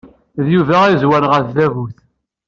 [0.45, 1.97] D Yuba ay yezwaren ɣer tdabut.